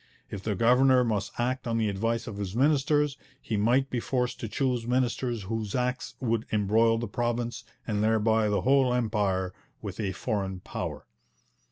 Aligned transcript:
If 0.31 0.41
the 0.41 0.55
governor 0.55 1.03
must 1.03 1.33
act 1.39 1.67
on 1.67 1.77
the 1.77 1.87
advice 1.87 2.25
of 2.25 2.37
his 2.37 2.55
ministers, 2.55 3.19
he 3.39 3.55
might 3.55 3.91
be 3.91 3.99
forced 3.99 4.39
to 4.39 4.47
choose 4.49 4.87
ministers 4.87 5.43
whose 5.43 5.75
acts 5.75 6.15
would 6.19 6.47
embroil 6.51 6.97
the 6.97 7.07
province, 7.07 7.63
and 7.85 8.03
thereby 8.03 8.49
the 8.49 8.61
whole 8.61 8.95
Empire, 8.95 9.53
with 9.79 9.99
a 9.99 10.11
foreign 10.13 10.59
power. 10.61 11.05